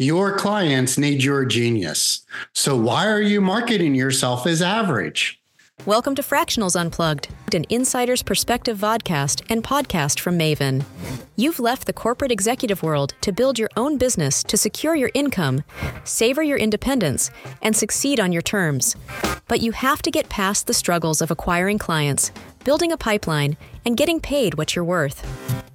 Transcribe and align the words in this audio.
Your 0.00 0.34
clients 0.34 0.96
need 0.96 1.22
your 1.22 1.44
genius. 1.44 2.24
So 2.54 2.74
why 2.74 3.06
are 3.06 3.20
you 3.20 3.42
marketing 3.42 3.94
yourself 3.94 4.46
as 4.46 4.62
average? 4.62 5.42
Welcome 5.84 6.14
to 6.14 6.22
Fractionals 6.22 6.74
Unplugged, 6.74 7.28
an 7.52 7.66
insider's 7.68 8.22
perspective 8.22 8.78
vodcast 8.78 9.42
and 9.50 9.62
podcast 9.62 10.18
from 10.18 10.38
Maven. 10.38 10.84
You've 11.36 11.60
left 11.60 11.86
the 11.86 11.92
corporate 11.92 12.32
executive 12.32 12.82
world 12.82 13.12
to 13.20 13.30
build 13.30 13.58
your 13.58 13.68
own 13.76 13.98
business 13.98 14.42
to 14.44 14.56
secure 14.56 14.94
your 14.94 15.10
income, 15.12 15.64
savor 16.04 16.42
your 16.42 16.56
independence, 16.56 17.30
and 17.60 17.76
succeed 17.76 18.18
on 18.18 18.32
your 18.32 18.40
terms. 18.40 18.96
But 19.48 19.60
you 19.60 19.72
have 19.72 20.00
to 20.00 20.10
get 20.10 20.30
past 20.30 20.66
the 20.66 20.72
struggles 20.72 21.20
of 21.20 21.30
acquiring 21.30 21.76
clients, 21.76 22.32
building 22.64 22.92
a 22.92 22.96
pipeline, 22.96 23.56
and 23.84 23.96
getting 23.96 24.20
paid 24.20 24.54
what 24.54 24.74
you're 24.76 24.84
worth. 24.84 25.26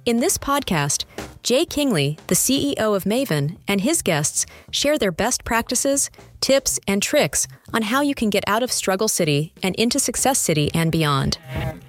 In 0.04 0.20
this 0.20 0.38
podcast, 0.38 1.04
Jay 1.42 1.64
Kingley, 1.64 2.18
the 2.26 2.34
CEO 2.34 2.94
of 2.96 3.04
Maven, 3.04 3.56
and 3.68 3.80
his 3.80 4.02
guests 4.02 4.46
share 4.70 4.98
their 4.98 5.12
best 5.12 5.44
practices, 5.44 6.10
tips, 6.40 6.78
and 6.86 7.02
tricks 7.02 7.48
on 7.72 7.82
how 7.82 8.02
you 8.02 8.14
can 8.14 8.30
get 8.30 8.44
out 8.46 8.62
of 8.62 8.70
Struggle 8.70 9.08
City 9.08 9.52
and 9.62 9.74
into 9.76 9.98
Success 9.98 10.38
City 10.38 10.70
and 10.74 10.92
beyond. 10.92 11.38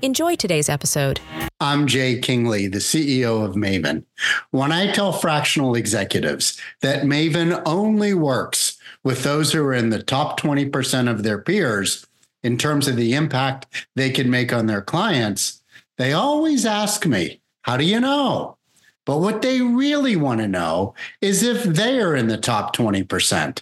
Enjoy 0.02 0.36
today's 0.36 0.70
episode. 0.70 1.20
I'm 1.60 1.86
Jay 1.86 2.20
Kingley, 2.20 2.68
the 2.68 2.80
CEO 2.80 3.44
of 3.44 3.56
Maven. 3.56 4.04
When 4.52 4.72
I 4.72 4.92
tell 4.92 5.12
fractional 5.12 5.76
executives 5.76 6.60
that 6.82 7.04
Maven 7.04 7.62
only 7.66 8.14
works 8.14 8.78
with 9.04 9.24
those 9.24 9.52
who 9.54 9.64
are 9.64 9.74
in 9.74 9.90
the 9.90 10.02
top 10.02 10.40
20% 10.40 11.10
of 11.10 11.24
their 11.24 11.40
peers 11.40 12.06
in 12.48 12.58
terms 12.58 12.88
of 12.88 12.96
the 12.96 13.14
impact 13.14 13.68
they 13.98 14.10
can 14.10 14.30
make 14.30 14.54
on 14.54 14.68
their 14.68 14.82
clients, 14.82 15.62
they 15.98 16.14
always 16.14 16.66
ask 16.66 17.06
me, 17.06 17.42
How 17.64 17.76
do 17.76 17.84
you 17.84 18.00
know? 18.00 18.58
But 19.06 19.20
what 19.20 19.42
they 19.42 19.60
really 19.62 20.16
want 20.16 20.40
to 20.40 20.48
know 20.48 20.96
is 21.22 21.44
if 21.44 21.64
they 21.64 22.00
are 22.00 22.16
in 22.16 22.28
the 22.28 22.38
top 22.38 22.74
20%. 22.76 23.62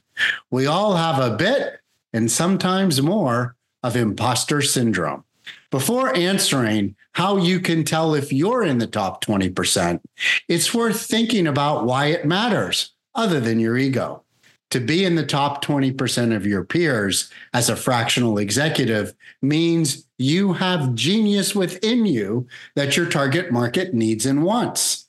We 0.51 0.67
all 0.67 0.95
have 0.95 1.19
a 1.19 1.35
bit 1.35 1.79
and 2.13 2.31
sometimes 2.31 3.01
more 3.01 3.55
of 3.81 3.95
imposter 3.95 4.61
syndrome. 4.61 5.23
Before 5.71 6.15
answering 6.15 6.95
how 7.13 7.37
you 7.37 7.59
can 7.59 7.83
tell 7.83 8.13
if 8.13 8.31
you're 8.31 8.63
in 8.63 8.77
the 8.77 8.87
top 8.87 9.23
20%, 9.25 9.99
it's 10.47 10.73
worth 10.73 11.01
thinking 11.01 11.47
about 11.47 11.85
why 11.85 12.07
it 12.07 12.25
matters 12.25 12.93
other 13.15 13.39
than 13.39 13.59
your 13.59 13.77
ego. 13.77 14.24
To 14.71 14.79
be 14.79 15.05
in 15.05 15.15
the 15.15 15.25
top 15.25 15.63
20% 15.63 16.35
of 16.35 16.45
your 16.45 16.63
peers 16.63 17.31
as 17.53 17.69
a 17.69 17.75
fractional 17.75 18.37
executive 18.37 19.13
means 19.41 20.05
you 20.17 20.53
have 20.53 20.95
genius 20.95 21.55
within 21.55 22.05
you 22.05 22.47
that 22.75 22.97
your 22.97 23.05
target 23.05 23.51
market 23.51 23.93
needs 23.93 24.25
and 24.25 24.43
wants 24.43 25.05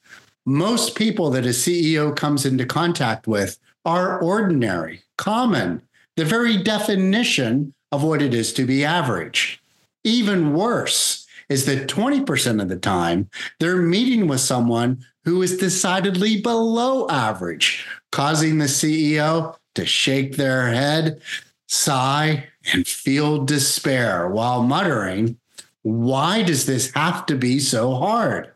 most 0.46 0.94
people 0.94 1.28
that 1.30 1.44
a 1.44 1.50
CEO 1.50 2.16
comes 2.16 2.46
into 2.46 2.64
contact 2.64 3.26
with 3.26 3.58
are 3.84 4.20
ordinary, 4.20 5.02
common, 5.18 5.82
the 6.16 6.24
very 6.24 6.56
definition 6.56 7.74
of 7.92 8.04
what 8.04 8.22
it 8.22 8.32
is 8.32 8.52
to 8.54 8.64
be 8.64 8.84
average. 8.84 9.60
Even 10.04 10.54
worse 10.54 11.26
is 11.48 11.66
that 11.66 11.88
20% 11.88 12.62
of 12.62 12.68
the 12.68 12.76
time 12.76 13.28
they're 13.58 13.82
meeting 13.82 14.28
with 14.28 14.40
someone 14.40 15.04
who 15.26 15.42
is 15.42 15.56
decidedly 15.56 16.40
below 16.40 17.08
average, 17.08 17.84
causing 18.12 18.58
the 18.58 18.66
CEO 18.66 19.56
to 19.74 19.84
shake 19.84 20.36
their 20.36 20.68
head, 20.68 21.20
sigh, 21.66 22.46
and 22.72 22.86
feel 22.86 23.44
despair 23.44 24.28
while 24.28 24.62
muttering, 24.62 25.36
Why 25.82 26.42
does 26.42 26.66
this 26.66 26.92
have 26.94 27.26
to 27.26 27.36
be 27.36 27.58
so 27.60 27.94
hard? 27.94 28.50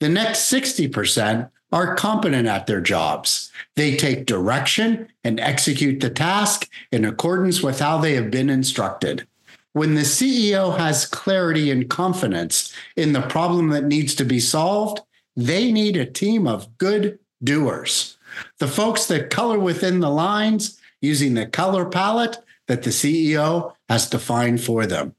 The 0.00 0.08
next 0.08 0.52
60% 0.52 1.50
are 1.72 1.96
competent 1.96 2.46
at 2.46 2.66
their 2.66 2.80
jobs. 2.80 3.50
They 3.74 3.96
take 3.96 4.26
direction 4.26 5.08
and 5.24 5.40
execute 5.40 6.00
the 6.00 6.10
task 6.10 6.68
in 6.92 7.04
accordance 7.04 7.62
with 7.62 7.80
how 7.80 7.98
they 7.98 8.14
have 8.14 8.30
been 8.30 8.50
instructed. 8.50 9.26
When 9.72 9.94
the 9.94 10.02
CEO 10.02 10.76
has 10.78 11.06
clarity 11.06 11.70
and 11.70 11.90
confidence 11.90 12.72
in 12.96 13.12
the 13.12 13.22
problem 13.22 13.68
that 13.70 13.84
needs 13.84 14.14
to 14.16 14.24
be 14.24 14.40
solved, 14.40 15.00
they 15.36 15.70
need 15.70 15.96
a 15.96 16.06
team 16.06 16.46
of 16.46 16.76
good 16.78 17.18
doers. 17.42 18.16
The 18.58 18.68
folks 18.68 19.06
that 19.06 19.30
color 19.30 19.58
within 19.58 20.00
the 20.00 20.10
lines 20.10 20.80
using 21.00 21.34
the 21.34 21.46
color 21.46 21.84
palette 21.84 22.38
that 22.66 22.82
the 22.82 22.90
CEO 22.90 23.74
has 23.88 24.10
defined 24.10 24.62
for 24.62 24.86
them. 24.86 25.14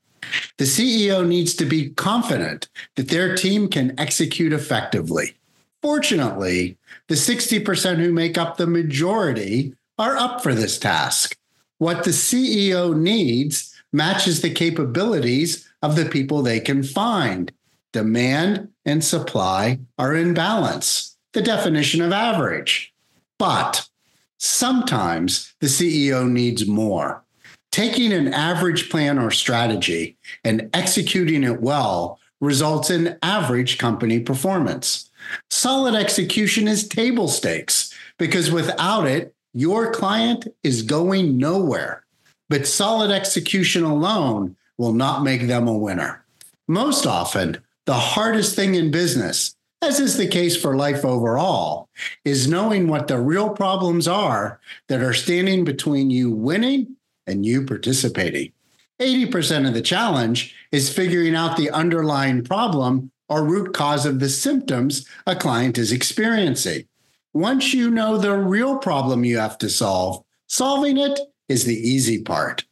The 0.58 0.66
CEO 0.66 1.26
needs 1.26 1.54
to 1.56 1.66
be 1.66 1.92
confident 1.92 2.68
that 2.96 3.10
their 3.10 3.36
team 3.36 3.70
can 3.70 3.98
execute 4.00 4.52
effectively. 4.52 5.36
Fortunately, 5.82 6.78
the 7.08 7.16
60% 7.16 7.98
who 7.98 8.12
make 8.12 8.38
up 8.38 8.58
the 8.58 8.68
majority 8.68 9.74
are 9.98 10.18
up 10.18 10.42
for 10.42 10.54
this 10.54 10.78
task. 10.78 11.38
What 11.78 12.04
the 12.04 12.12
CEO 12.12 12.96
needs 12.96 13.74
matches 13.94 14.42
the 14.42 14.50
capabilities 14.50 15.70
of 15.82 15.96
the 15.96 16.06
people 16.06 16.42
they 16.42 16.60
can 16.60 16.84
find. 16.84 17.52
Demand 17.94 18.70
and 18.86 19.04
supply 19.04 19.80
are 19.98 20.16
in 20.16 20.34
balance, 20.34 21.18
the 21.34 21.42
definition 21.42 22.02
of 22.02 22.12
average. 22.12 22.94
But 23.40 23.88
sometimes 24.38 25.54
the 25.60 25.68
CEO 25.68 26.30
needs 26.30 26.68
more. 26.68 27.24
Taking 27.72 28.12
an 28.12 28.34
average 28.34 28.90
plan 28.90 29.20
or 29.20 29.32
strategy 29.32 30.18
and 30.44 30.70
executing 30.74 31.44
it 31.44 31.62
well 31.62 32.20
results 32.40 32.90
in 32.90 33.18
average 33.22 33.78
company 33.78 34.20
performance. 34.20 35.10
Solid 35.50 35.96
execution 35.96 36.68
is 36.68 36.88
table 36.88 37.28
stakes 37.28 37.94
because 38.18 38.52
without 38.52 39.08
it, 39.08 39.34
your 39.54 39.92
client 39.92 40.48
is 40.64 40.82
going 40.82 41.38
nowhere. 41.38 42.06
But 42.50 42.68
solid 42.68 43.12
execution 43.12 43.84
alone 43.84 44.56
will 44.78 44.94
not 44.94 45.24
make 45.24 45.48
them 45.48 45.68
a 45.68 45.78
winner. 45.78 46.24
Most 46.68 47.06
often, 47.06 47.58
the 47.88 47.94
hardest 47.94 48.54
thing 48.54 48.76
in 48.76 48.92
business, 48.92 49.56
as 49.82 50.02
is 50.02 50.18
the 50.18 50.28
case 50.28 50.62
for 50.62 50.76
life 50.76 51.06
overall, 51.06 51.88
is 52.26 52.48
knowing 52.48 52.90
what 52.90 53.08
the 53.08 53.18
real 53.18 53.50
problems 53.50 54.10
are 54.10 54.60
that 54.90 55.02
are 55.02 55.14
standing 55.14 55.64
between 55.64 56.10
you 56.10 56.30
winning 56.30 56.98
and 57.26 57.46
you 57.46 57.66
participating. 57.66 58.52
80% 59.00 59.66
of 59.66 59.74
the 59.74 59.82
challenge 59.82 60.54
is 60.74 60.94
figuring 60.94 61.34
out 61.34 61.56
the 61.56 61.70
underlying 61.70 62.44
problem 62.44 63.10
or 63.30 63.46
root 63.46 63.74
cause 63.74 64.06
of 64.06 64.20
the 64.20 64.30
symptoms 64.30 65.08
a 65.26 65.36
client 65.36 65.78
is 65.78 65.94
experiencing. 65.94 66.86
Once 67.34 67.74
you 67.74 67.90
know 67.90 68.18
the 68.18 68.36
real 68.38 68.78
problem 68.80 69.24
you 69.24 69.38
have 69.38 69.58
to 69.60 69.70
solve, 69.70 70.22
solving 70.48 70.98
it 70.98 71.18
is 71.48 71.64
the 71.64 71.76
easy 71.76 72.22
part. 72.22 72.66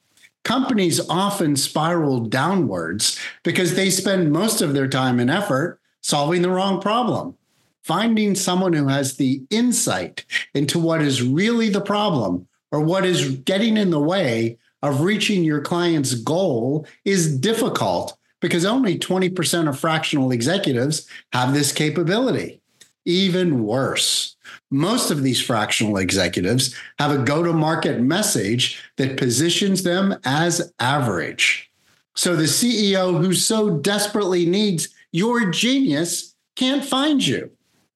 Companies 0.46 1.02
often 1.10 1.56
spiral 1.56 2.20
downwards 2.20 3.20
because 3.44 3.74
they 3.74 3.90
spend 3.90 4.32
most 4.32 4.62
of 4.62 4.76
their 4.76 4.88
time 4.88 5.20
and 5.20 5.30
effort 5.30 5.82
solving 6.02 6.44
the 6.44 6.52
wrong 6.52 6.80
problem. 6.80 7.36
Finding 7.84 8.36
someone 8.36 8.74
who 8.74 8.88
has 8.88 9.18
the 9.18 9.42
insight 9.50 10.24
into 10.54 10.78
what 10.78 11.02
is 11.02 11.24
really 11.24 11.70
the 11.70 11.82
problem 11.82 12.48
or 12.72 12.80
what 12.80 13.06
is 13.06 13.38
getting 13.38 13.76
in 13.76 13.90
the 13.90 14.00
way 14.00 14.60
of 14.84 15.02
reaching 15.02 15.44
your 15.44 15.62
client's 15.62 16.14
goal 16.14 16.86
is 17.06 17.40
difficult 17.40 18.16
because 18.40 18.66
only 18.66 19.00
20% 19.00 19.68
of 19.68 19.80
fractional 19.80 20.32
executives 20.32 21.08
have 21.34 21.56
this 21.56 21.72
capability. 21.72 22.62
Even 23.06 23.64
worse, 23.64 24.36
most 24.72 25.12
of 25.12 25.22
these 25.22 25.42
fractional 25.42 25.98
executives 25.98 26.76
have 26.98 27.12
a 27.12 27.24
go 27.24 27.44
to 27.44 27.54
market 27.54 28.02
message 28.02 28.84
that 28.98 29.18
positions 29.18 29.84
them 29.84 30.16
as 30.26 30.74
average. 30.80 31.72
So 32.16 32.36
the 32.36 32.44
CEO 32.44 33.24
who 33.24 33.34
so 33.34 33.78
desperately 33.78 34.46
needs 34.46 34.90
your 35.12 35.52
genius 35.52 36.34
can't 36.56 36.84
find 36.84 37.26
you. 37.26 37.52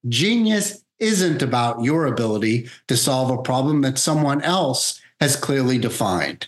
Genius 0.08 0.84
isn't 1.00 1.42
about 1.42 1.84
your 1.84 2.06
ability 2.06 2.70
to 2.88 2.98
solve 2.98 3.32
a 3.32 3.42
problem 3.42 3.82
that 3.82 3.98
someone 3.98 4.42
else 4.42 5.02
has 5.20 5.36
clearly 5.36 5.78
defined. 5.78 6.48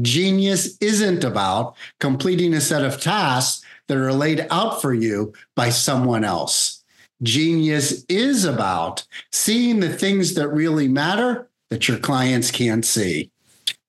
Genius 0.00 0.76
isn't 0.80 1.24
about 1.24 1.76
completing 1.98 2.54
a 2.54 2.60
set 2.60 2.84
of 2.84 3.00
tasks 3.00 3.64
that 3.88 3.96
are 3.96 4.12
laid 4.12 4.46
out 4.50 4.80
for 4.80 4.94
you 4.94 5.32
by 5.56 5.70
someone 5.70 6.24
else. 6.24 6.77
Genius 7.22 8.04
is 8.08 8.44
about 8.44 9.04
seeing 9.32 9.80
the 9.80 9.92
things 9.92 10.34
that 10.34 10.48
really 10.48 10.86
matter 10.86 11.48
that 11.70 11.88
your 11.88 11.98
clients 11.98 12.50
can't 12.50 12.84
see. 12.84 13.30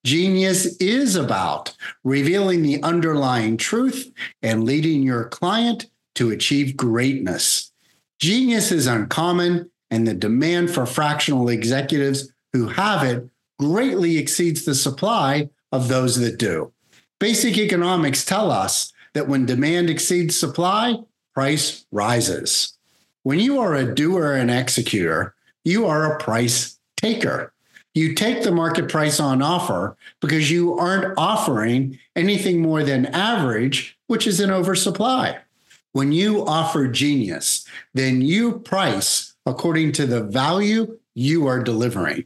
Genius 0.04 0.78
is 0.78 1.16
about 1.16 1.76
revealing 2.04 2.64
the 2.64 2.82
underlying 2.84 3.58
truth 3.58 4.12
and 4.42 4.64
leading 4.64 5.04
your 5.04 5.26
client 5.26 5.88
to 6.16 6.32
achieve 6.32 6.76
greatness. 6.76 7.72
Genius 8.20 8.72
is 8.72 8.88
uncommon 8.88 9.70
and 9.92 10.08
the 10.08 10.14
demand 10.14 10.72
for 10.72 10.86
fractional 10.86 11.50
executives 11.50 12.32
who 12.54 12.68
have 12.68 13.04
it 13.04 13.30
greatly 13.60 14.18
exceeds 14.18 14.66
the 14.66 14.76
supply 14.76 15.50
of 15.72 15.88
those 15.88 16.18
that 16.20 16.38
do. 16.38 16.72
Basic 17.20 17.58
economics 17.58 18.26
tell 18.26 18.52
us 18.52 18.92
that 19.14 19.28
when 19.28 19.46
demand 19.46 19.90
exceeds 19.90 20.40
supply, 20.40 20.98
price 21.36 21.86
rises. 21.92 22.79
When 23.24 23.40
you 23.40 23.60
are 23.60 23.76
a 23.76 23.94
doer 23.94 24.34
and 24.34 24.50
executor, 24.50 25.36
you 25.66 25.86
are 25.86 26.14
a 26.14 26.20
price 26.20 26.80
taker. 26.98 27.54
You 27.94 28.16
take 28.16 28.44
the 28.44 28.52
market 28.52 28.88
price 28.88 29.20
on 29.20 29.42
offer 29.42 29.98
because 30.22 30.50
you 30.50 30.78
aren't 30.78 31.18
offering 31.18 32.00
anything 32.16 32.62
more 32.62 32.84
than 32.84 33.08
average, 33.08 33.98
which 34.08 34.26
is 34.26 34.40
an 34.40 34.52
oversupply. 34.52 35.38
When 35.92 36.12
you 36.12 36.46
offer 36.46 36.88
genius, 36.88 37.66
then 37.94 38.22
you 38.22 38.60
price 38.60 39.34
according 39.46 39.94
to 39.94 40.06
the 40.06 40.24
value 40.24 40.98
you 41.16 41.48
are 41.48 41.62
delivering. 41.62 42.26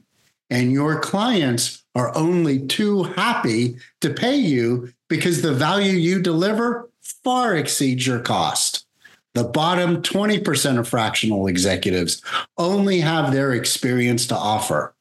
And 0.49 0.71
your 0.71 0.99
clients 0.99 1.83
are 1.95 2.15
only 2.15 2.67
too 2.67 3.03
happy 3.03 3.77
to 4.01 4.13
pay 4.13 4.35
you 4.35 4.93
because 5.07 5.41
the 5.41 5.53
value 5.53 5.93
you 5.93 6.21
deliver 6.21 6.89
far 7.01 7.55
exceeds 7.55 8.05
your 8.05 8.19
cost. 8.19 8.82
The 9.33 9.43
bottom 9.43 10.01
20% 10.03 10.77
of 10.77 10.87
fractional 10.87 11.47
executives 11.47 12.21
only 12.57 12.99
have 12.99 13.31
their 13.31 13.53
experience 13.53 14.27
to 14.27 14.35
offer. 14.35 14.93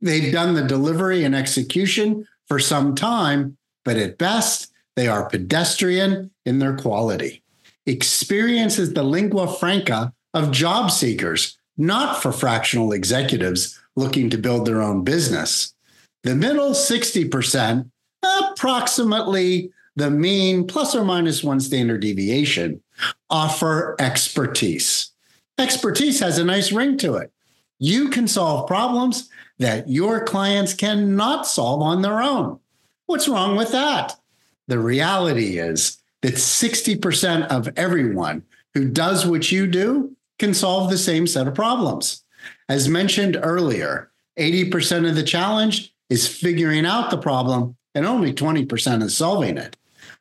They've 0.00 0.32
done 0.32 0.54
the 0.54 0.62
delivery 0.62 1.24
and 1.24 1.34
execution 1.34 2.26
for 2.48 2.58
some 2.58 2.94
time, 2.94 3.56
but 3.84 3.96
at 3.96 4.18
best, 4.18 4.72
they 4.94 5.08
are 5.08 5.28
pedestrian 5.28 6.30
in 6.46 6.58
their 6.58 6.76
quality. 6.76 7.42
Experience 7.84 8.78
is 8.78 8.94
the 8.94 9.02
lingua 9.02 9.52
franca 9.52 10.12
of 10.32 10.50
job 10.50 10.90
seekers, 10.90 11.58
not 11.76 12.22
for 12.22 12.32
fractional 12.32 12.92
executives 12.92 13.78
looking 13.94 14.30
to 14.30 14.38
build 14.38 14.66
their 14.66 14.82
own 14.82 15.04
business. 15.04 15.74
The 16.22 16.34
middle 16.34 16.70
60%, 16.70 17.90
approximately 18.22 19.70
the 19.96 20.10
mean 20.10 20.66
plus 20.66 20.94
or 20.94 21.04
minus 21.04 21.44
one 21.44 21.60
standard 21.60 22.00
deviation, 22.00 22.82
offer 23.30 23.96
expertise. 23.98 25.10
Expertise 25.58 26.20
has 26.20 26.38
a 26.38 26.44
nice 26.44 26.72
ring 26.72 26.98
to 26.98 27.14
it. 27.14 27.32
You 27.78 28.08
can 28.10 28.28
solve 28.28 28.66
problems 28.66 29.28
that 29.58 29.88
your 29.88 30.24
clients 30.24 30.74
cannot 30.74 31.46
solve 31.46 31.82
on 31.82 32.02
their 32.02 32.22
own. 32.22 32.60
What's 33.06 33.28
wrong 33.28 33.56
with 33.56 33.72
that? 33.72 34.16
The 34.68 34.78
reality 34.78 35.58
is 35.58 35.98
that 36.22 36.34
60% 36.34 37.46
of 37.48 37.68
everyone 37.76 38.42
who 38.74 38.88
does 38.88 39.24
what 39.24 39.50
you 39.52 39.66
do 39.66 40.16
can 40.38 40.52
solve 40.52 40.90
the 40.90 40.98
same 40.98 41.26
set 41.26 41.46
of 41.46 41.54
problems. 41.54 42.22
As 42.68 42.88
mentioned 42.88 43.38
earlier, 43.42 44.10
80% 44.38 45.08
of 45.08 45.14
the 45.14 45.22
challenge 45.22 45.94
is 46.10 46.28
figuring 46.28 46.84
out 46.84 47.10
the 47.10 47.18
problem, 47.18 47.76
and 47.94 48.04
only 48.04 48.32
20% 48.32 49.02
is 49.02 49.16
solving 49.16 49.56
it. 49.56 49.76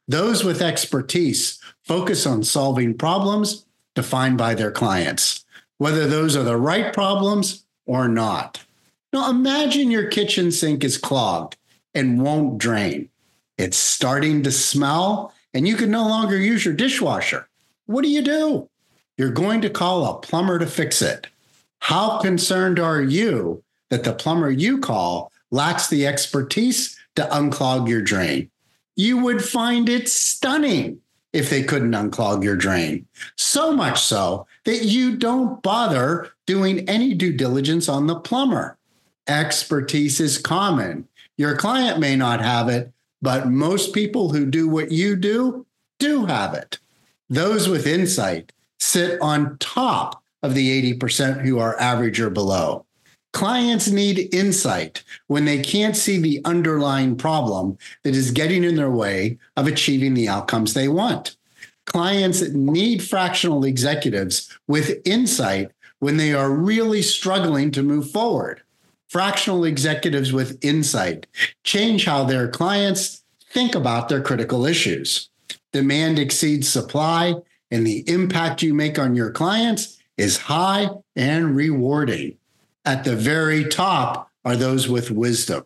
Those 0.07 0.43
with 0.43 0.61
expertise 0.61 1.59
focus 1.83 2.25
on 2.25 2.43
solving 2.43 2.95
problems 2.95 3.65
defined 3.95 4.37
by 4.37 4.53
their 4.53 4.71
clients, 4.71 5.45
whether 5.77 6.07
those 6.07 6.35
are 6.35 6.43
the 6.43 6.57
right 6.57 6.93
problems 6.93 7.65
or 7.85 8.07
not. 8.07 8.63
Now 9.11 9.29
imagine 9.29 9.91
your 9.91 10.07
kitchen 10.07 10.51
sink 10.51 10.83
is 10.83 10.97
clogged 10.97 11.57
and 11.93 12.21
won't 12.21 12.57
drain. 12.57 13.09
It's 13.57 13.77
starting 13.77 14.43
to 14.43 14.51
smell 14.51 15.33
and 15.53 15.67
you 15.67 15.75
can 15.77 15.89
no 15.89 16.07
longer 16.07 16.37
use 16.37 16.65
your 16.65 16.73
dishwasher. 16.73 17.47
What 17.85 18.03
do 18.03 18.09
you 18.09 18.21
do? 18.21 18.69
You're 19.17 19.31
going 19.31 19.61
to 19.61 19.69
call 19.69 20.05
a 20.05 20.19
plumber 20.19 20.59
to 20.59 20.67
fix 20.67 21.01
it. 21.01 21.27
How 21.79 22.19
concerned 22.19 22.79
are 22.79 23.01
you 23.01 23.63
that 23.89 24.03
the 24.03 24.13
plumber 24.13 24.51
you 24.51 24.79
call 24.79 25.31
lacks 25.51 25.87
the 25.87 26.05
expertise 26.05 26.99
to 27.15 27.23
unclog 27.23 27.87
your 27.87 28.01
drain? 28.01 28.51
You 28.95 29.17
would 29.19 29.43
find 29.43 29.89
it 29.89 30.09
stunning 30.09 31.01
if 31.33 31.49
they 31.49 31.63
couldn't 31.63 31.91
unclog 31.91 32.43
your 32.43 32.55
drain. 32.55 33.05
So 33.35 33.73
much 33.73 34.01
so 34.01 34.47
that 34.63 34.85
you 34.85 35.17
don't 35.17 35.61
bother 35.61 36.31
doing 36.45 36.87
any 36.87 37.13
due 37.13 37.33
diligence 37.33 37.89
on 37.89 38.07
the 38.07 38.15
plumber 38.15 38.77
expertise 39.27 40.19
is 40.19 40.37
common. 40.37 41.07
Your 41.37 41.55
client 41.55 41.99
may 41.99 42.15
not 42.15 42.41
have 42.41 42.69
it, 42.69 42.91
but 43.21 43.47
most 43.47 43.93
people 43.93 44.29
who 44.29 44.45
do 44.45 44.67
what 44.67 44.91
you 44.91 45.15
do 45.15 45.65
do 45.99 46.25
have 46.25 46.53
it. 46.53 46.79
Those 47.29 47.67
with 47.67 47.87
insight 47.87 48.51
sit 48.79 49.19
on 49.21 49.57
top 49.57 50.21
of 50.43 50.53
the 50.53 50.93
80% 50.93 51.41
who 51.41 51.59
are 51.59 51.79
average 51.79 52.19
or 52.19 52.29
below. 52.29 52.85
Clients 53.35 53.89
need 53.89 54.33
insight 54.33 55.03
when 55.27 55.43
they 55.43 55.61
can't 55.61 55.97
see 55.97 56.17
the 56.17 56.41
underlying 56.45 57.17
problem 57.17 57.77
that 58.03 58.15
is 58.15 58.31
getting 58.31 58.63
in 58.63 58.75
their 58.75 58.89
way 58.89 59.37
of 59.57 59.67
achieving 59.67 60.13
the 60.13 60.29
outcomes 60.29 60.73
they 60.73 60.87
want. 60.87 61.35
Clients 61.85 62.41
need 62.53 63.03
fractional 63.03 63.65
executives 63.65 64.57
with 64.69 65.01
insight 65.05 65.69
when 65.99 66.15
they 66.15 66.33
are 66.33 66.49
really 66.49 67.01
struggling 67.01 67.71
to 67.71 67.83
move 67.83 68.09
forward 68.09 68.61
fractional 69.09 69.65
executives 69.65 70.33
with 70.33 70.57
insight 70.63 71.27
change 71.63 72.05
how 72.05 72.23
their 72.23 72.47
clients 72.47 73.23
think 73.51 73.75
about 73.75 74.09
their 74.09 74.21
critical 74.21 74.65
issues. 74.65 75.29
Demand 75.71 76.19
exceeds 76.19 76.67
supply, 76.67 77.35
and 77.69 77.85
the 77.85 78.03
impact 78.09 78.61
you 78.61 78.73
make 78.73 78.97
on 78.97 79.15
your 79.15 79.31
clients 79.31 79.97
is 80.17 80.37
high 80.37 80.89
and 81.15 81.55
rewarding. 81.55 82.37
At 82.85 83.03
the 83.03 83.15
very 83.15 83.65
top 83.65 84.29
are 84.43 84.55
those 84.55 84.87
with 84.87 85.09
wisdom. 85.09 85.65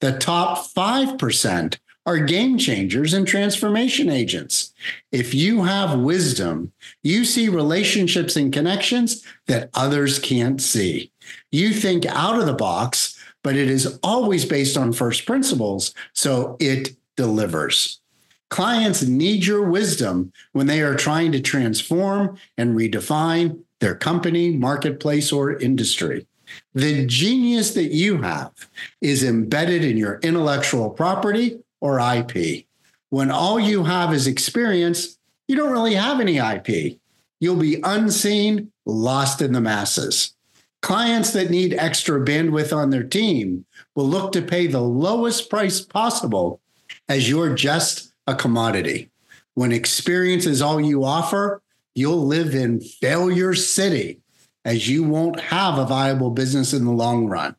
The 0.00 0.16
top 0.16 0.58
5% 0.72 1.78
are 2.06 2.18
game 2.18 2.56
changers 2.56 3.12
and 3.12 3.26
transformation 3.26 4.08
agents. 4.08 4.72
If 5.12 5.34
you 5.34 5.64
have 5.64 5.98
wisdom, 5.98 6.72
you 7.02 7.24
see 7.24 7.48
relationships 7.48 8.36
and 8.36 8.52
connections 8.52 9.22
that 9.46 9.68
others 9.74 10.18
can't 10.18 10.62
see. 10.62 11.12
You 11.52 11.72
think 11.72 12.06
out 12.06 12.38
of 12.38 12.46
the 12.46 12.54
box, 12.54 13.18
but 13.42 13.56
it 13.56 13.68
is 13.68 13.98
always 14.02 14.44
based 14.44 14.76
on 14.76 14.92
first 14.92 15.26
principles. 15.26 15.92
So 16.14 16.56
it 16.58 16.96
delivers. 17.16 18.00
Clients 18.48 19.02
need 19.02 19.44
your 19.44 19.68
wisdom 19.68 20.32
when 20.52 20.66
they 20.66 20.82
are 20.82 20.96
trying 20.96 21.32
to 21.32 21.40
transform 21.40 22.38
and 22.56 22.76
redefine 22.76 23.60
their 23.80 23.94
company, 23.94 24.50
marketplace, 24.50 25.30
or 25.30 25.56
industry. 25.58 26.26
The 26.74 27.06
genius 27.06 27.74
that 27.74 27.92
you 27.92 28.22
have 28.22 28.52
is 29.00 29.24
embedded 29.24 29.84
in 29.84 29.96
your 29.96 30.18
intellectual 30.22 30.90
property 30.90 31.60
or 31.80 32.00
IP. 32.00 32.66
When 33.10 33.30
all 33.30 33.58
you 33.58 33.84
have 33.84 34.14
is 34.14 34.26
experience, 34.26 35.18
you 35.48 35.56
don't 35.56 35.72
really 35.72 35.94
have 35.94 36.20
any 36.20 36.38
IP. 36.38 36.98
You'll 37.40 37.56
be 37.56 37.80
unseen, 37.82 38.70
lost 38.86 39.42
in 39.42 39.52
the 39.52 39.60
masses. 39.60 40.34
Clients 40.82 41.32
that 41.32 41.50
need 41.50 41.74
extra 41.74 42.24
bandwidth 42.24 42.74
on 42.74 42.90
their 42.90 43.02
team 43.02 43.66
will 43.94 44.06
look 44.06 44.32
to 44.32 44.42
pay 44.42 44.66
the 44.66 44.80
lowest 44.80 45.50
price 45.50 45.80
possible 45.80 46.60
as 47.08 47.28
you're 47.28 47.54
just 47.54 48.12
a 48.26 48.34
commodity. 48.34 49.10
When 49.54 49.72
experience 49.72 50.46
is 50.46 50.62
all 50.62 50.80
you 50.80 51.04
offer, 51.04 51.60
you'll 51.94 52.24
live 52.24 52.54
in 52.54 52.80
failure 52.80 53.54
city 53.54 54.19
as 54.64 54.88
you 54.88 55.04
won't 55.04 55.40
have 55.40 55.78
a 55.78 55.86
viable 55.86 56.30
business 56.30 56.72
in 56.72 56.84
the 56.84 56.90
long 56.90 57.26
run. 57.26 57.56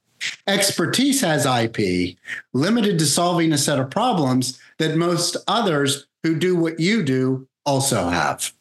Expertise 0.47 1.21
has 1.21 1.45
IP 1.45 2.17
limited 2.53 2.99
to 2.99 3.05
solving 3.05 3.51
a 3.53 3.57
set 3.57 3.79
of 3.79 3.89
problems 3.89 4.59
that 4.77 4.97
most 4.97 5.37
others 5.47 6.05
who 6.23 6.37
do 6.37 6.55
what 6.55 6.79
you 6.79 7.03
do 7.03 7.47
also 7.65 8.09
have. 8.09 8.53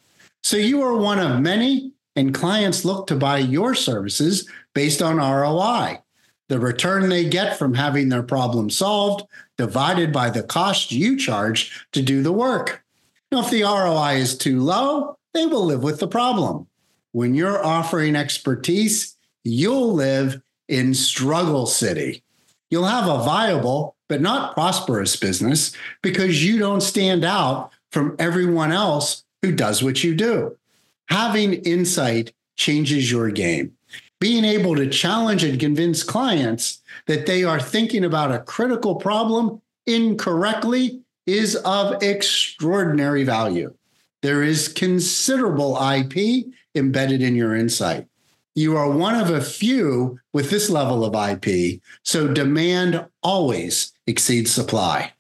So 0.42 0.56
you 0.56 0.82
are 0.82 0.97
one 0.97 1.18
of 1.18 1.40
many, 1.40 1.92
and 2.16 2.35
clients 2.35 2.85
look 2.85 3.06
to 3.06 3.16
buy 3.16 3.38
your 3.38 3.75
services 3.75 4.49
based 4.75 5.02
on 5.02 5.18
ROI, 5.18 5.99
the 6.49 6.59
return 6.59 7.09
they 7.09 7.28
get 7.28 7.59
from 7.59 7.75
having 7.75 8.09
their 8.09 8.23
problem 8.23 8.70
solved 8.70 9.25
divided 9.59 10.12
by 10.12 10.30
the 10.30 10.42
cost 10.42 10.90
you 10.90 11.16
charge 11.16 11.87
to 11.92 12.02
do 12.02 12.23
the 12.23 12.32
work. 12.32 12.82
Now, 13.30 13.40
if 13.40 13.50
the 13.50 13.62
ROI 13.62 14.14
is 14.14 14.37
too 14.37 14.61
low, 14.61 15.18
they 15.35 15.47
will 15.47 15.64
live 15.64 15.82
with 15.82 16.00
the 16.00 16.09
problem. 16.09 16.66
When 17.12 17.35
you're 17.35 17.64
offering 17.64 18.14
expertise, 18.17 19.17
you'll 19.45 19.93
live 19.93 20.40
in 20.69 20.95
struggle 20.95 21.67
city. 21.67 22.23
You'll 22.71 22.85
have 22.85 23.09
a 23.09 23.25
viable 23.25 23.97
but 24.09 24.21
not 24.21 24.55
prosperous 24.55 25.17
business 25.17 25.73
because 26.02 26.45
you 26.45 26.59
don't 26.59 26.83
stand 26.83 27.25
out 27.25 27.71
from 27.90 28.14
everyone 28.19 28.73
else 28.73 29.25
who 29.43 29.52
does 29.52 29.83
what 29.83 30.05
you 30.05 30.14
do. 30.14 30.57
Having 31.09 31.55
insight 31.55 32.33
changes 32.57 33.11
your 33.11 33.31
game. 33.31 33.73
Being 34.21 34.45
able 34.45 34.76
to 34.76 34.88
challenge 34.88 35.43
and 35.43 35.59
convince 35.59 36.02
clients 36.02 36.83
that 37.07 37.26
they 37.26 37.43
are 37.43 37.61
thinking 37.61 38.05
about 38.05 38.33
a 38.33 38.40
critical 38.40 38.97
problem 38.97 39.61
incorrectly 39.87 41.00
is 41.26 41.57
of 41.57 42.02
extraordinary 42.02 43.25
value. 43.25 43.73
There 44.23 44.43
is 44.43 44.69
considerable 44.69 45.79
IP 45.81 46.47
embedded 46.74 47.22
in 47.22 47.34
your 47.34 47.54
insight. 47.54 48.06
You 48.54 48.76
are 48.76 48.90
one 48.90 49.14
of 49.14 49.30
a 49.30 49.40
few 49.40 50.18
with 50.32 50.50
this 50.50 50.68
level 50.68 51.04
of 51.04 51.14
IP, 51.14 51.80
so 52.02 52.28
demand 52.28 53.06
always 53.22 53.92
exceeds 54.06 54.50
supply. 54.50 55.12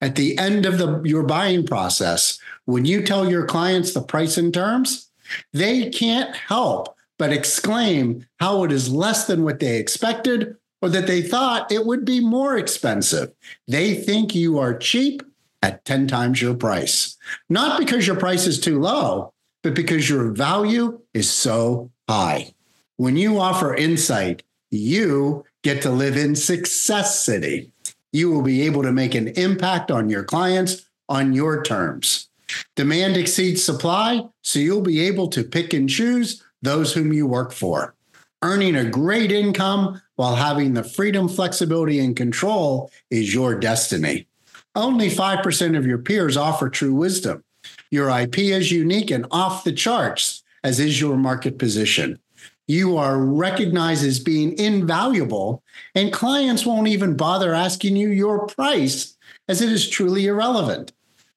At 0.00 0.14
the 0.14 0.38
end 0.38 0.64
of 0.64 0.78
the, 0.78 1.02
your 1.02 1.24
buying 1.24 1.66
process, 1.66 2.38
when 2.64 2.84
you 2.84 3.02
tell 3.02 3.30
your 3.30 3.44
clients 3.44 3.92
the 3.92 4.00
price 4.00 4.38
and 4.38 4.54
terms, 4.54 5.10
they 5.52 5.90
can't 5.90 6.34
help 6.34 6.94
but 7.18 7.32
exclaim 7.32 8.26
how 8.38 8.64
it 8.64 8.72
is 8.72 8.88
less 8.88 9.26
than 9.26 9.42
what 9.42 9.58
they 9.58 9.76
expected 9.76 10.56
or 10.80 10.88
that 10.88 11.06
they 11.06 11.20
thought 11.20 11.70
it 11.72 11.84
would 11.84 12.04
be 12.04 12.20
more 12.20 12.56
expensive. 12.56 13.32
They 13.66 13.94
think 13.94 14.34
you 14.34 14.58
are 14.58 14.78
cheap 14.78 15.22
at 15.60 15.84
10 15.84 16.06
times 16.06 16.40
your 16.40 16.54
price, 16.54 17.16
not 17.48 17.80
because 17.80 18.06
your 18.06 18.16
price 18.16 18.46
is 18.46 18.60
too 18.60 18.80
low, 18.80 19.32
but 19.68 19.74
because 19.74 20.08
your 20.08 20.30
value 20.30 20.98
is 21.12 21.30
so 21.30 21.90
high. 22.08 22.54
When 22.96 23.18
you 23.18 23.38
offer 23.38 23.74
insight, 23.74 24.42
you 24.70 25.44
get 25.62 25.82
to 25.82 25.90
live 25.90 26.16
in 26.16 26.34
Success 26.34 27.18
City. 27.18 27.70
You 28.10 28.30
will 28.30 28.40
be 28.40 28.62
able 28.62 28.82
to 28.82 28.92
make 28.92 29.14
an 29.14 29.28
impact 29.28 29.90
on 29.90 30.08
your 30.08 30.24
clients 30.24 30.88
on 31.10 31.34
your 31.34 31.62
terms. 31.62 32.30
Demand 32.76 33.18
exceeds 33.18 33.62
supply, 33.62 34.22
so 34.40 34.58
you'll 34.58 34.80
be 34.80 35.02
able 35.02 35.28
to 35.28 35.44
pick 35.44 35.74
and 35.74 35.86
choose 35.86 36.42
those 36.62 36.94
whom 36.94 37.12
you 37.12 37.26
work 37.26 37.52
for. 37.52 37.94
Earning 38.40 38.74
a 38.74 38.88
great 38.88 39.30
income 39.30 40.00
while 40.16 40.36
having 40.36 40.72
the 40.72 40.82
freedom, 40.82 41.28
flexibility, 41.28 41.98
and 41.98 42.16
control 42.16 42.90
is 43.10 43.34
your 43.34 43.54
destiny. 43.54 44.28
Only 44.74 45.10
5% 45.10 45.76
of 45.76 45.86
your 45.86 45.98
peers 45.98 46.38
offer 46.38 46.70
true 46.70 46.94
wisdom. 46.94 47.44
Your 47.90 48.10
IP 48.10 48.38
is 48.38 48.70
unique 48.70 49.10
and 49.10 49.26
off 49.30 49.64
the 49.64 49.72
charts, 49.72 50.42
as 50.62 50.80
is 50.80 51.00
your 51.00 51.16
market 51.16 51.58
position. 51.58 52.18
You 52.66 52.98
are 52.98 53.18
recognized 53.18 54.04
as 54.04 54.20
being 54.20 54.58
invaluable, 54.58 55.62
and 55.94 56.12
clients 56.12 56.66
won't 56.66 56.88
even 56.88 57.16
bother 57.16 57.54
asking 57.54 57.96
you 57.96 58.10
your 58.10 58.46
price, 58.46 59.16
as 59.48 59.62
it 59.62 59.72
is 59.72 59.88
truly 59.88 60.26
irrelevant. 60.26 60.92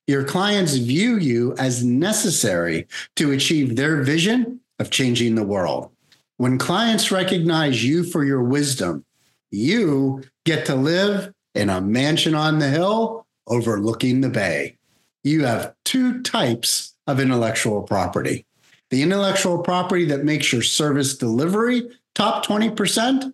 Your 0.08 0.26
clients 0.26 0.76
view 0.76 1.18
you 1.18 1.56
as 1.58 1.86
necessary 1.86 2.88
to 3.16 3.32
achieve 3.32 3.76
their 3.76 4.04
vision 4.04 4.60
of 4.80 4.90
changing 4.90 5.36
the 5.36 5.44
world. 5.44 5.90
When 6.36 6.58
clients 6.58 7.12
recognize 7.12 7.86
you 7.86 8.04
for 8.04 8.26
your 8.26 8.44
wisdom, 8.44 9.06
you 9.52 10.24
get 10.44 10.66
to 10.66 10.76
live 10.76 11.34
in 11.56 11.70
a 11.70 11.80
mansion 11.80 12.36
on 12.36 12.60
the 12.60 12.68
hill 12.68 13.26
overlooking 13.48 14.20
the 14.20 14.30
bay. 14.30 14.78
You 15.24 15.46
have 15.46 15.74
two 15.86 16.22
types 16.22 16.96
of 17.08 17.20
intellectual 17.20 17.82
property 17.84 18.46
the 18.92 19.02
intellectual 19.02 19.58
property 19.58 20.04
that 20.04 20.26
makes 20.26 20.52
your 20.52 20.62
service 20.62 21.18
delivery 21.18 21.84
top 22.14 22.46
20%, 22.46 23.34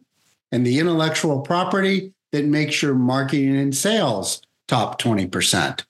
and 0.51 0.65
the 0.65 0.79
intellectual 0.79 1.41
property 1.41 2.13
that 2.31 2.45
makes 2.45 2.81
your 2.81 2.93
marketing 2.93 3.57
and 3.57 3.75
sales 3.75 4.41
top 4.67 5.01
20%. 5.01 5.83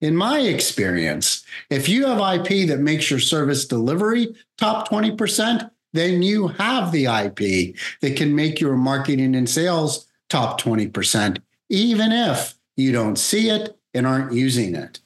In 0.00 0.16
my 0.16 0.40
experience, 0.40 1.44
if 1.70 1.88
you 1.88 2.06
have 2.06 2.18
IP 2.18 2.66
that 2.68 2.80
makes 2.80 3.10
your 3.10 3.20
service 3.20 3.64
delivery 3.64 4.34
top 4.58 4.88
20%, 4.88 5.70
then 5.92 6.22
you 6.22 6.48
have 6.48 6.90
the 6.90 7.04
IP 7.04 7.76
that 8.00 8.16
can 8.16 8.34
make 8.34 8.60
your 8.60 8.76
marketing 8.76 9.36
and 9.36 9.48
sales 9.48 10.08
top 10.28 10.60
20%, 10.60 11.40
even 11.68 12.10
if 12.10 12.54
you 12.76 12.90
don't 12.90 13.16
see 13.16 13.50
it 13.50 13.78
and 13.94 14.06
aren't 14.06 14.32
using 14.32 14.74
it. 14.74 15.01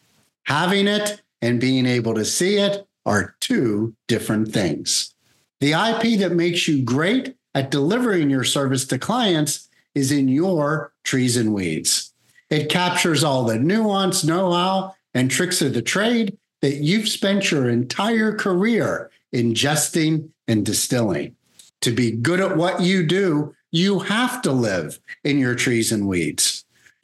Having 0.46 0.88
it 0.88 1.22
and 1.42 1.60
being 1.60 1.86
able 1.86 2.14
to 2.14 2.24
see 2.24 2.56
it 2.56 2.86
are 3.04 3.36
two 3.40 3.94
different 4.06 4.52
things. 4.52 5.14
The 5.60 5.72
IP 5.72 6.18
that 6.20 6.32
makes 6.32 6.68
you 6.68 6.82
great 6.82 7.36
at 7.54 7.70
delivering 7.70 8.30
your 8.30 8.44
service 8.44 8.84
to 8.86 8.98
clients 8.98 9.68
is 9.94 10.12
in 10.12 10.28
your 10.28 10.92
trees 11.02 11.36
and 11.36 11.52
weeds. 11.52 12.12
It 12.48 12.68
captures 12.68 13.24
all 13.24 13.44
the 13.44 13.58
nuance, 13.58 14.22
know 14.22 14.52
how, 14.52 14.94
and 15.14 15.30
tricks 15.30 15.62
of 15.62 15.74
the 15.74 15.82
trade 15.82 16.36
that 16.62 16.76
you've 16.76 17.08
spent 17.08 17.50
your 17.50 17.68
entire 17.68 18.32
career 18.32 19.10
ingesting 19.34 20.28
and 20.46 20.64
distilling. 20.64 21.34
To 21.80 21.90
be 21.90 22.12
good 22.12 22.40
at 22.40 22.56
what 22.56 22.80
you 22.80 23.04
do, 23.04 23.54
you 23.72 24.00
have 24.00 24.42
to 24.42 24.52
live 24.52 25.00
in 25.24 25.38
your 25.38 25.54
trees 25.54 25.90
and 25.90 26.06
weeds. 26.06 26.55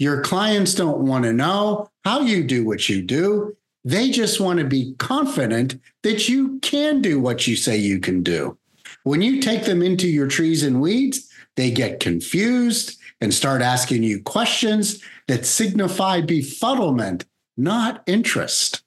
Your 0.02 0.21
clients 0.21 0.75
don't 0.75 1.06
want 1.06 1.23
to 1.26 1.32
know 1.32 1.88
how 2.04 2.23
you 2.23 2.42
do 2.42 2.64
what 2.64 2.88
you 2.88 3.02
do. 3.02 3.56
They 3.85 4.11
just 4.11 4.40
want 4.40 4.59
to 4.59 4.64
be 4.64 4.97
confident 4.99 5.80
that 6.02 6.28
you 6.28 6.59
can 6.59 7.00
do 7.00 7.21
what 7.21 7.47
you 7.47 7.54
say 7.54 7.76
you 7.76 8.00
can 8.00 8.25
do. 8.25 8.59
When 9.04 9.23
you 9.23 9.40
take 9.40 9.64
them 9.64 9.80
into 9.80 10.09
your 10.09 10.26
trees 10.26 10.64
and 10.64 10.80
weeds, 10.80 11.30
they 11.54 11.71
get 11.71 12.00
confused 12.00 12.99
and 13.21 13.32
start 13.32 13.62
asking 13.62 14.02
you 14.02 14.21
questions 14.21 15.00
that 15.28 15.47
signify 15.47 16.21
befuddlement, 16.21 17.25
not 17.56 18.02
interest. 18.09 18.82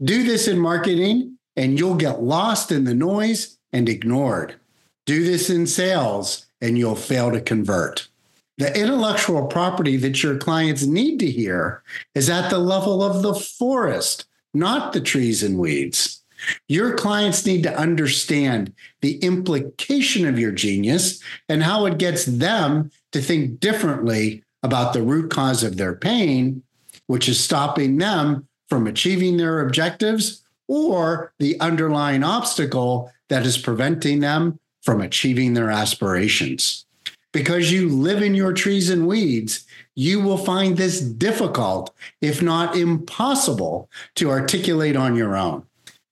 Do 0.00 0.22
this 0.22 0.46
in 0.46 0.60
marketing, 0.60 1.36
and 1.56 1.80
you'll 1.80 1.96
get 1.96 2.22
lost 2.22 2.70
in 2.70 2.84
the 2.84 2.94
noise 2.94 3.58
and 3.72 3.88
ignored. 3.88 4.54
Do 5.04 5.24
this 5.24 5.50
in 5.50 5.66
sales, 5.66 6.46
and 6.60 6.78
you'll 6.78 6.94
fail 6.94 7.32
to 7.32 7.40
convert. 7.40 8.06
The 8.60 8.78
intellectual 8.78 9.46
property 9.46 9.96
that 9.96 10.22
your 10.22 10.36
clients 10.36 10.84
need 10.84 11.18
to 11.20 11.30
hear 11.30 11.82
is 12.14 12.28
at 12.28 12.50
the 12.50 12.58
level 12.58 13.02
of 13.02 13.22
the 13.22 13.34
forest, 13.34 14.26
not 14.52 14.92
the 14.92 15.00
trees 15.00 15.42
and 15.42 15.58
weeds. 15.58 16.22
Your 16.68 16.94
clients 16.94 17.46
need 17.46 17.62
to 17.62 17.74
understand 17.74 18.74
the 19.00 19.16
implication 19.20 20.26
of 20.28 20.38
your 20.38 20.52
genius 20.52 21.22
and 21.48 21.62
how 21.62 21.86
it 21.86 21.96
gets 21.96 22.26
them 22.26 22.90
to 23.12 23.22
think 23.22 23.60
differently 23.60 24.44
about 24.62 24.92
the 24.92 25.02
root 25.02 25.30
cause 25.30 25.64
of 25.64 25.78
their 25.78 25.94
pain, 25.94 26.62
which 27.06 27.30
is 27.30 27.42
stopping 27.42 27.96
them 27.96 28.46
from 28.68 28.86
achieving 28.86 29.38
their 29.38 29.62
objectives 29.62 30.44
or 30.68 31.32
the 31.38 31.58
underlying 31.60 32.22
obstacle 32.22 33.10
that 33.30 33.46
is 33.46 33.56
preventing 33.56 34.20
them 34.20 34.60
from 34.82 35.00
achieving 35.00 35.54
their 35.54 35.70
aspirations. 35.70 36.84
Because 37.32 37.70
you 37.70 37.88
live 37.88 38.22
in 38.22 38.34
your 38.34 38.52
trees 38.52 38.90
and 38.90 39.06
weeds, 39.06 39.64
you 39.94 40.20
will 40.20 40.38
find 40.38 40.76
this 40.76 41.00
difficult, 41.00 41.94
if 42.20 42.42
not 42.42 42.76
impossible, 42.76 43.88
to 44.16 44.30
articulate 44.30 44.96
on 44.96 45.14
your 45.14 45.36
own. 45.36 45.64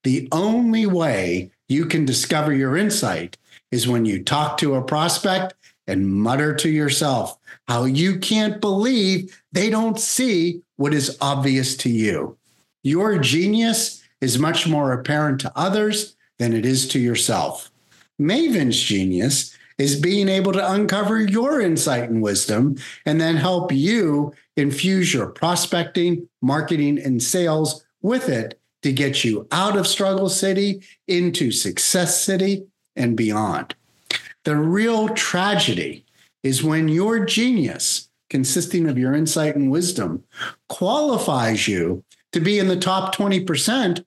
The 0.03 0.29
only 0.31 0.85
way 0.85 1.51
you 1.67 1.85
can 1.85 2.05
discover 2.05 2.53
your 2.53 2.77
insight 2.77 3.37
is 3.71 3.87
when 3.87 4.05
you 4.05 4.23
talk 4.23 4.57
to 4.57 4.75
a 4.75 4.81
prospect 4.81 5.55
and 5.87 6.07
mutter 6.07 6.53
to 6.55 6.69
yourself 6.69 7.37
how 7.67 7.85
you 7.85 8.17
can't 8.19 8.61
believe 8.61 9.41
they 9.51 9.69
don't 9.69 9.99
see 9.99 10.61
what 10.77 10.93
is 10.93 11.17
obvious 11.19 11.75
to 11.77 11.89
you. 11.89 12.37
Your 12.83 13.17
genius 13.17 14.01
is 14.21 14.39
much 14.39 14.67
more 14.67 14.93
apparent 14.93 15.41
to 15.41 15.51
others 15.55 16.15
than 16.37 16.53
it 16.53 16.65
is 16.65 16.87
to 16.89 16.99
yourself. 16.99 17.71
Maven's 18.17 18.79
genius 18.79 19.55
is 19.79 19.99
being 19.99 20.27
able 20.27 20.51
to 20.51 20.71
uncover 20.71 21.19
your 21.19 21.59
insight 21.59 22.09
and 22.09 22.21
wisdom 22.21 22.75
and 23.05 23.19
then 23.19 23.37
help 23.37 23.71
you 23.71 24.33
infuse 24.57 25.13
your 25.13 25.27
prospecting, 25.27 26.27
marketing, 26.41 26.99
and 26.99 27.23
sales 27.23 27.83
with 28.01 28.29
it 28.29 28.59
to 28.83 28.91
get 28.91 29.23
you 29.23 29.47
out 29.51 29.77
of 29.77 29.87
struggle 29.87 30.29
city 30.29 30.81
into 31.07 31.51
success 31.51 32.21
city 32.21 32.65
and 32.95 33.17
beyond. 33.17 33.73
The 34.43 34.55
real 34.55 35.09
tragedy 35.09 36.05
is 36.43 36.63
when 36.63 36.87
your 36.87 37.25
genius, 37.25 38.09
consisting 38.29 38.87
of 38.87 38.97
your 38.97 39.13
insight 39.13 39.55
and 39.55 39.71
wisdom, 39.71 40.23
qualifies 40.67 41.67
you 41.67 42.03
to 42.31 42.39
be 42.39 42.59
in 42.59 42.67
the 42.67 42.77
top 42.77 43.15
20%, 43.15 44.03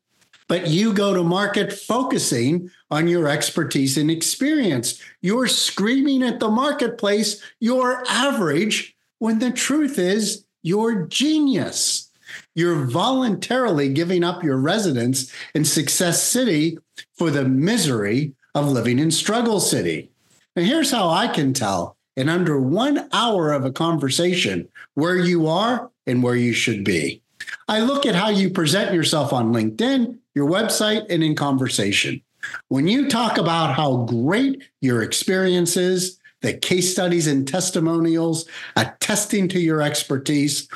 but 0.49 0.69
you 0.69 0.93
go 0.93 1.15
to 1.15 1.23
market 1.23 1.73
focusing 1.73 2.71
on 2.91 3.09
your 3.09 3.29
expertise 3.29 3.97
and 3.97 4.11
experience. 4.11 5.01
You're 5.21 5.49
screaming 5.49 6.23
at 6.23 6.41
the 6.41 6.51
marketplace, 6.51 7.43
you're 7.61 8.03
average, 8.09 8.97
when 9.19 9.39
the 9.39 9.51
truth 9.51 9.99
is, 9.99 10.45
you're 10.63 11.07
genius. 11.07 12.11
You're 12.55 12.85
voluntarily 12.85 13.89
giving 13.93 14.25
up 14.25 14.43
your 14.43 14.57
residence 14.57 15.33
in 15.55 15.65
Success 15.65 16.23
City 16.23 16.79
for 17.15 17.31
the 17.31 17.45
misery 17.45 18.35
of 18.55 18.69
living 18.69 18.99
in 18.99 19.11
Struggle 19.11 19.61
City. 19.61 20.11
And 20.57 20.67
here's 20.67 20.91
how 20.91 21.09
I 21.09 21.29
can 21.29 21.53
tell 21.53 21.97
in 22.17 22.29
under 22.29 22.61
one 22.61 23.09
hour 23.13 23.53
of 23.53 23.65
a 23.65 23.73
conversation 23.73 24.69
where 24.95 25.17
you 25.17 25.47
are 25.47 25.91
and 26.07 26.23
where 26.23 26.37
you 26.37 26.53
should 26.53 26.85
be. 26.85 27.23
I 27.69 27.81
look 27.81 28.05
at 28.05 28.15
how 28.15 28.29
you 28.29 28.51
present 28.51 28.93
yourself 28.93 29.33
on 29.33 29.53
LinkedIn, 29.53 30.19
your 30.35 30.49
website, 30.49 31.07
and 31.11 31.23
in 31.23 31.35
conversation. 31.35 32.21
When 32.69 32.89
you 32.89 33.09
talk 33.09 33.39
about 33.39 33.75
how 33.75 34.05
great 34.05 34.65
your 34.81 35.03
experience 35.03 35.77
is, 35.77 36.19
the 36.41 36.55
case 36.55 36.91
studies 36.91 37.27
and 37.27 37.47
testimonials 37.47 38.47
attesting 38.77 39.49
to 39.49 39.61
your 39.61 39.81
expertise, 39.81 40.69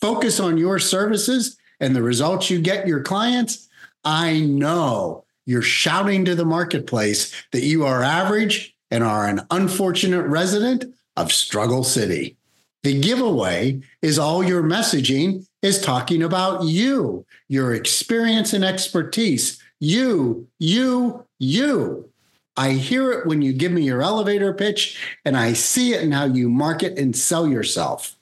focus 0.00 0.40
on 0.40 0.58
your 0.58 0.78
services 0.78 1.56
and 1.80 1.94
the 1.94 2.02
results 2.02 2.50
you 2.50 2.60
get 2.60 2.88
your 2.88 3.02
clients, 3.02 3.68
I 4.04 4.40
know 4.40 5.24
you're 5.46 5.62
shouting 5.62 6.24
to 6.24 6.34
the 6.34 6.44
marketplace 6.44 7.32
that 7.52 7.62
you 7.62 7.84
are 7.84 8.02
average 8.02 8.74
and 8.90 9.04
are 9.04 9.26
an 9.28 9.42
unfortunate 9.50 10.26
resident 10.26 10.84
of 11.16 11.32
Struggle 11.32 11.84
City. 11.84 12.36
The 12.82 13.00
giveaway 13.00 13.80
is 14.02 14.18
all 14.18 14.42
your 14.42 14.62
messaging 14.62 15.46
is 15.62 15.80
talking 15.80 16.22
about 16.22 16.64
you, 16.64 17.24
your 17.48 17.74
experience 17.74 18.52
and 18.52 18.64
expertise. 18.64 19.62
You, 19.80 20.48
you, 20.58 21.24
you. 21.38 22.08
I 22.56 22.72
hear 22.72 23.12
it 23.12 23.26
when 23.26 23.40
you 23.40 23.52
give 23.52 23.72
me 23.72 23.82
your 23.82 24.02
elevator 24.02 24.52
pitch, 24.52 25.00
and 25.24 25.36
I 25.36 25.54
see 25.54 25.94
it 25.94 26.02
in 26.02 26.12
how 26.12 26.26
you 26.26 26.50
market 26.50 26.98
and 26.98 27.16
sell 27.16 27.48
yourself. 27.48 28.16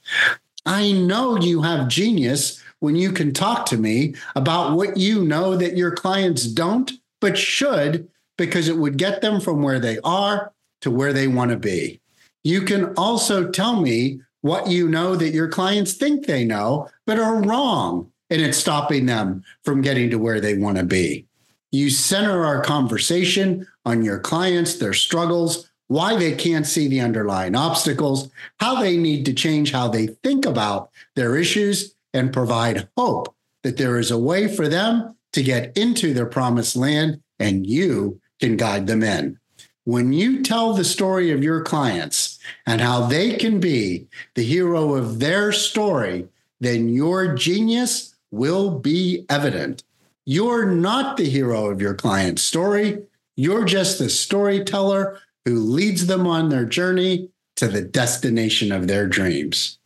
I 0.64 0.92
know 0.92 1.36
you 1.36 1.62
have 1.62 1.88
genius 1.88 2.62
when 2.78 2.94
you 2.96 3.12
can 3.12 3.32
talk 3.32 3.66
to 3.66 3.76
me 3.76 4.14
about 4.36 4.76
what 4.76 4.96
you 4.96 5.24
know 5.24 5.56
that 5.56 5.76
your 5.76 5.90
clients 5.90 6.44
don't, 6.44 6.92
but 7.20 7.36
should, 7.36 8.08
because 8.38 8.68
it 8.68 8.76
would 8.76 8.96
get 8.96 9.20
them 9.20 9.40
from 9.40 9.62
where 9.62 9.80
they 9.80 9.98
are 10.04 10.52
to 10.82 10.90
where 10.90 11.12
they 11.12 11.26
want 11.26 11.50
to 11.50 11.56
be. 11.56 12.00
You 12.44 12.62
can 12.62 12.94
also 12.94 13.50
tell 13.50 13.80
me 13.80 14.20
what 14.42 14.68
you 14.68 14.88
know 14.88 15.16
that 15.16 15.30
your 15.30 15.48
clients 15.48 15.94
think 15.94 16.26
they 16.26 16.44
know, 16.44 16.88
but 17.06 17.18
are 17.18 17.42
wrong, 17.42 18.10
and 18.30 18.40
it's 18.40 18.58
stopping 18.58 19.06
them 19.06 19.42
from 19.64 19.82
getting 19.82 20.10
to 20.10 20.18
where 20.18 20.40
they 20.40 20.56
want 20.56 20.78
to 20.78 20.84
be. 20.84 21.26
You 21.72 21.90
center 21.90 22.44
our 22.44 22.62
conversation 22.62 23.66
on 23.84 24.02
your 24.02 24.18
clients, 24.18 24.76
their 24.76 24.94
struggles, 24.94 25.70
why 25.88 26.16
they 26.16 26.32
can't 26.34 26.66
see 26.66 26.88
the 26.88 27.00
underlying 27.00 27.56
obstacles, 27.56 28.30
how 28.58 28.80
they 28.80 28.96
need 28.96 29.26
to 29.26 29.34
change 29.34 29.72
how 29.72 29.88
they 29.88 30.06
think 30.06 30.46
about 30.46 30.90
their 31.16 31.36
issues, 31.36 31.94
and 32.14 32.32
provide 32.32 32.88
hope 32.96 33.34
that 33.62 33.76
there 33.76 33.98
is 33.98 34.10
a 34.10 34.18
way 34.18 34.48
for 34.48 34.68
them 34.68 35.14
to 35.32 35.42
get 35.42 35.76
into 35.76 36.12
their 36.12 36.26
promised 36.26 36.76
land 36.76 37.20
and 37.38 37.66
you 37.66 38.20
can 38.40 38.56
guide 38.56 38.86
them 38.86 39.02
in. 39.02 39.38
When 39.84 40.12
you 40.12 40.42
tell 40.42 40.74
the 40.74 40.84
story 40.84 41.30
of 41.30 41.42
your 41.42 41.62
clients 41.62 42.38
and 42.66 42.80
how 42.80 43.06
they 43.06 43.36
can 43.36 43.60
be 43.60 44.08
the 44.34 44.44
hero 44.44 44.94
of 44.94 45.20
their 45.20 45.52
story, 45.52 46.28
then 46.60 46.90
your 46.90 47.34
genius 47.34 48.14
will 48.30 48.78
be 48.78 49.24
evident. 49.28 49.82
You're 50.26 50.66
not 50.66 51.16
the 51.16 51.28
hero 51.28 51.70
of 51.70 51.80
your 51.80 51.94
client's 51.94 52.42
story. 52.42 53.02
You're 53.36 53.64
just 53.64 53.98
the 53.98 54.10
storyteller 54.10 55.18
who 55.44 55.58
leads 55.58 56.06
them 56.06 56.26
on 56.26 56.50
their 56.50 56.66
journey 56.66 57.30
to 57.56 57.66
the 57.66 57.82
destination 57.82 58.72
of 58.72 58.86
their 58.86 59.06
dreams. 59.06 59.78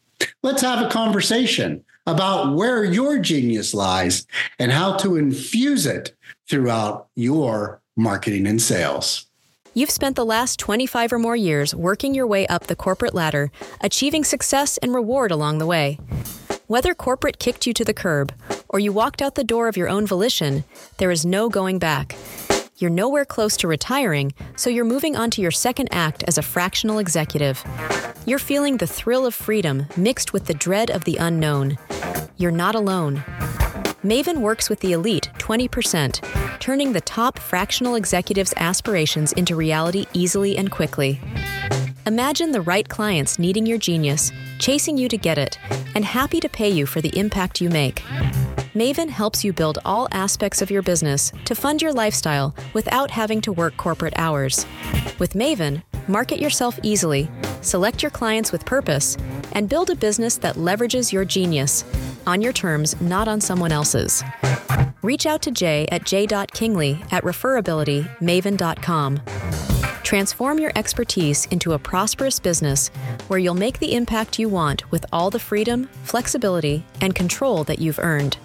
Let's 0.42 0.62
have 0.62 0.84
a 0.84 0.90
conversation 0.90 1.84
about 2.06 2.54
where 2.54 2.84
your 2.84 3.18
genius 3.18 3.72
lies 3.72 4.26
and 4.58 4.72
how 4.72 4.96
to 4.96 5.16
infuse 5.16 5.86
it 5.86 6.14
throughout 6.48 7.08
your 7.14 7.80
marketing 7.96 8.46
and 8.46 8.60
sales. 8.60 9.26
You've 9.76 9.90
spent 9.90 10.14
the 10.14 10.24
last 10.24 10.60
25 10.60 11.14
or 11.14 11.18
more 11.18 11.34
years 11.34 11.74
working 11.74 12.14
your 12.14 12.28
way 12.28 12.46
up 12.46 12.68
the 12.68 12.76
corporate 12.76 13.12
ladder, 13.12 13.50
achieving 13.80 14.22
success 14.22 14.78
and 14.78 14.94
reward 14.94 15.32
along 15.32 15.58
the 15.58 15.66
way. 15.66 15.98
Whether 16.68 16.94
corporate 16.94 17.40
kicked 17.40 17.66
you 17.66 17.74
to 17.74 17.84
the 17.84 17.92
curb 17.92 18.32
or 18.68 18.78
you 18.78 18.92
walked 18.92 19.20
out 19.20 19.34
the 19.34 19.42
door 19.42 19.66
of 19.66 19.76
your 19.76 19.88
own 19.88 20.06
volition, 20.06 20.62
there 20.98 21.10
is 21.10 21.26
no 21.26 21.48
going 21.48 21.80
back. 21.80 22.14
You're 22.78 22.88
nowhere 22.88 23.24
close 23.24 23.56
to 23.58 23.68
retiring, 23.68 24.32
so 24.54 24.70
you're 24.70 24.84
moving 24.84 25.16
on 25.16 25.30
to 25.32 25.42
your 25.42 25.50
second 25.50 25.88
act 25.90 26.22
as 26.28 26.38
a 26.38 26.42
fractional 26.42 27.00
executive. 27.00 27.64
You're 28.26 28.38
feeling 28.38 28.76
the 28.76 28.86
thrill 28.86 29.26
of 29.26 29.34
freedom 29.34 29.86
mixed 29.96 30.32
with 30.32 30.44
the 30.44 30.54
dread 30.54 30.88
of 30.88 31.02
the 31.02 31.16
unknown. 31.16 31.78
You're 32.36 32.52
not 32.52 32.76
alone. 32.76 33.24
Maven 34.04 34.42
works 34.42 34.68
with 34.68 34.80
the 34.80 34.92
elite 34.92 35.30
20%, 35.38 36.60
turning 36.60 36.92
the 36.92 37.00
top 37.00 37.38
fractional 37.38 37.94
executives' 37.94 38.52
aspirations 38.58 39.32
into 39.32 39.56
reality 39.56 40.04
easily 40.12 40.58
and 40.58 40.70
quickly. 40.70 41.18
Imagine 42.04 42.52
the 42.52 42.60
right 42.60 42.86
clients 42.86 43.38
needing 43.38 43.64
your 43.64 43.78
genius, 43.78 44.30
chasing 44.58 44.98
you 44.98 45.08
to 45.08 45.16
get 45.16 45.38
it, 45.38 45.58
and 45.94 46.04
happy 46.04 46.38
to 46.38 46.50
pay 46.50 46.68
you 46.68 46.84
for 46.84 47.00
the 47.00 47.18
impact 47.18 47.62
you 47.62 47.70
make. 47.70 48.02
Maven 48.74 49.08
helps 49.08 49.42
you 49.42 49.54
build 49.54 49.78
all 49.86 50.06
aspects 50.12 50.60
of 50.60 50.70
your 50.70 50.82
business 50.82 51.32
to 51.46 51.54
fund 51.54 51.80
your 51.80 51.94
lifestyle 51.94 52.54
without 52.74 53.10
having 53.10 53.40
to 53.40 53.52
work 53.52 53.74
corporate 53.78 54.18
hours. 54.18 54.66
With 55.18 55.32
Maven, 55.32 55.82
market 56.08 56.40
yourself 56.40 56.78
easily, 56.82 57.30
select 57.62 58.02
your 58.02 58.10
clients 58.10 58.52
with 58.52 58.66
purpose, 58.66 59.16
and 59.54 59.68
build 59.68 59.90
a 59.90 59.96
business 59.96 60.36
that 60.38 60.56
leverages 60.56 61.12
your 61.12 61.24
genius 61.24 61.84
on 62.26 62.42
your 62.42 62.52
terms, 62.52 63.00
not 63.00 63.28
on 63.28 63.40
someone 63.40 63.72
else's. 63.72 64.22
Reach 65.02 65.26
out 65.26 65.42
to 65.42 65.50
Jay 65.50 65.86
at 65.90 66.04
j.kingley 66.04 67.02
at 67.10 67.24
referabilitymaven.com. 67.24 69.20
Transform 70.02 70.58
your 70.58 70.72
expertise 70.76 71.46
into 71.46 71.72
a 71.72 71.78
prosperous 71.78 72.38
business 72.38 72.88
where 73.28 73.38
you'll 73.38 73.54
make 73.54 73.78
the 73.78 73.94
impact 73.94 74.38
you 74.38 74.48
want 74.48 74.90
with 74.90 75.04
all 75.12 75.30
the 75.30 75.38
freedom, 75.38 75.88
flexibility, 76.04 76.84
and 77.00 77.14
control 77.14 77.64
that 77.64 77.78
you've 77.78 77.98
earned. 77.98 78.36